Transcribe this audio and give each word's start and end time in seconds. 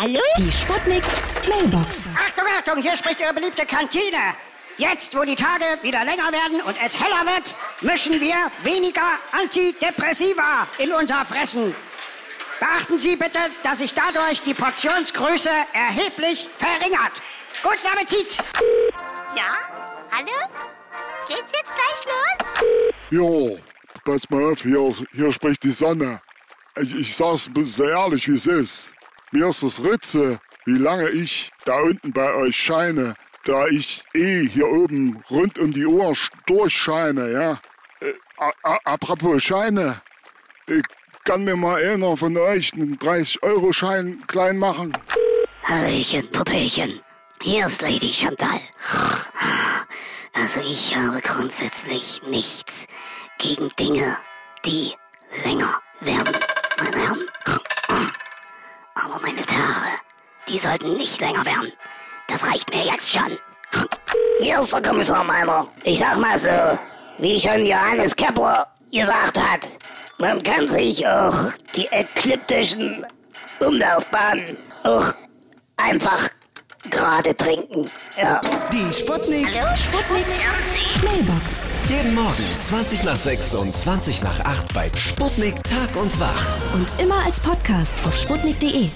Hallo? 0.00 0.18
Die 0.38 0.50
Sputnik 0.50 1.04
Mailbox. 1.46 2.04
Achtung, 2.18 2.44
Achtung, 2.56 2.82
hier 2.82 2.96
spricht 2.96 3.20
Ihre 3.20 3.34
beliebte 3.34 3.66
Kantine. 3.66 4.32
Jetzt, 4.78 5.14
wo 5.14 5.24
die 5.24 5.34
Tage 5.34 5.66
wieder 5.82 6.06
länger 6.06 6.32
werden 6.32 6.62
und 6.62 6.74
es 6.82 6.98
heller 6.98 7.26
wird, 7.26 7.54
mischen 7.82 8.18
wir 8.18 8.50
weniger 8.62 9.18
Antidepressiva 9.30 10.66
in 10.78 10.90
unser 10.94 11.22
Fressen. 11.26 11.74
Beachten 12.58 12.98
Sie 12.98 13.14
bitte, 13.14 13.40
dass 13.62 13.80
sich 13.80 13.92
dadurch 13.92 14.40
die 14.40 14.54
Portionsgröße 14.54 15.50
erheblich 15.74 16.48
verringert. 16.56 17.20
Guten 17.62 17.86
Appetit! 17.92 18.38
Ja? 19.36 19.52
Hallo? 20.10 20.48
Geht's 21.28 21.52
jetzt 21.52 21.74
gleich 21.74 22.06
los? 22.06 22.94
Ja, 23.10 23.60
pass 24.02 24.30
mal 24.30 24.50
auf, 24.50 24.62
hier, 24.62 24.94
hier 25.12 25.30
spricht 25.30 25.62
die 25.62 25.72
Sonne. 25.72 26.22
Ich, 26.80 26.94
ich 26.94 27.14
sag's 27.14 27.50
sehr 27.64 27.90
ehrlich, 27.90 28.26
wie 28.28 28.36
es 28.36 28.46
ist. 28.46 28.94
Mir 29.32 29.46
ist 29.48 29.62
das 29.62 29.82
Ritze, 29.84 30.40
wie 30.64 30.78
lange 30.78 31.08
ich 31.10 31.50
da 31.64 31.78
unten 31.80 32.12
bei 32.12 32.34
euch 32.34 32.56
scheine, 32.56 33.14
da 33.44 33.66
ich 33.68 34.02
eh 34.14 34.46
hier 34.46 34.68
oben 34.68 35.22
rund 35.30 35.58
um 35.58 35.72
die 35.72 35.86
Uhr 35.86 36.10
sch- 36.12 36.30
durchscheine, 36.46 37.30
ja. 37.32 37.60
Äh, 38.00 38.12
apropos 38.84 39.42
Scheine, 39.42 40.00
äh, 40.68 40.82
kann 41.24 41.44
mir 41.44 41.56
mal 41.56 41.82
einer 41.84 42.16
von 42.16 42.36
euch 42.36 42.72
einen 42.74 42.98
30-Euro-Schein 42.98 44.24
klein 44.26 44.58
machen? 44.58 44.96
Hallöchen, 45.62 46.30
Puppelchen. 46.32 47.00
Hier 47.42 47.66
ist 47.66 47.82
Lady 47.82 48.12
Chantal. 48.12 48.60
Also 50.32 50.60
ich 50.60 50.96
habe 50.96 51.20
grundsätzlich 51.22 52.20
nichts 52.26 52.86
gegen 53.38 53.68
Dinge, 53.78 54.16
die 54.64 54.92
die 60.50 60.58
sollten 60.58 60.96
nicht 60.96 61.20
länger 61.20 61.44
werden. 61.46 61.72
Das 62.26 62.46
reicht 62.46 62.68
mir 62.70 62.84
jetzt 62.84 63.10
schon. 63.10 63.38
Hier 64.40 64.60
ist 64.60 64.72
der 64.72 64.82
Kommissar 64.82 65.24
Meiner. 65.24 65.68
Ich 65.84 65.98
sag 65.98 66.18
mal 66.18 66.38
so, 66.38 66.78
wie 67.18 67.38
schon 67.40 67.64
Johannes 67.64 68.14
Kepler 68.14 68.66
gesagt 68.90 69.38
hat, 69.38 69.60
man 70.18 70.42
kann 70.42 70.66
sich 70.68 71.06
auch 71.06 71.52
die 71.74 71.86
ekliptischen 71.86 73.06
Umlaufbahnen 73.60 74.56
auch 74.82 75.12
einfach 75.76 76.28
gerade 76.90 77.36
trinken. 77.36 77.90
Ja. 78.20 78.40
Die 78.72 78.92
Sputnik. 78.92 79.48
Sputnik 79.76 80.26
Mailbox. 81.02 81.50
Jeden 81.88 82.14
Morgen 82.14 82.44
20 82.60 83.04
nach 83.04 83.16
6 83.16 83.54
und 83.54 83.76
20 83.76 84.22
nach 84.22 84.40
8 84.40 84.74
bei 84.74 84.90
Sputnik 84.94 85.62
Tag 85.64 85.94
und 85.96 86.18
Wach. 86.20 86.74
Und 86.74 86.88
immer 86.98 87.24
als 87.24 87.40
Podcast 87.40 87.94
auf 88.06 88.16
sputnik.de. 88.16 88.90